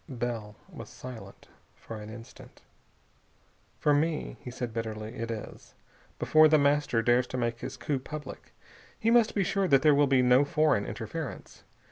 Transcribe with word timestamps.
Bell 0.09 0.55
was 0.67 0.89
silent 0.89 1.47
for 1.75 1.97
an 1.97 2.09
instant. 2.09 2.63
"For 3.77 3.93
me," 3.93 4.35
he 4.41 4.49
said 4.49 4.73
bitterly, 4.73 5.13
"it 5.15 5.29
is. 5.29 5.75
Before 6.17 6.47
The 6.47 6.57
Master 6.57 7.03
dares 7.03 7.27
to 7.27 7.37
make 7.37 7.59
his 7.59 7.77
coup 7.77 7.99
public, 7.99 8.51
he 8.99 9.11
must 9.11 9.35
be 9.35 9.43
sure 9.43 9.67
that 9.67 9.83
there 9.83 9.93
will 9.93 10.07
be 10.07 10.23
no 10.23 10.43
foreign 10.43 10.87
interference. 10.87 11.61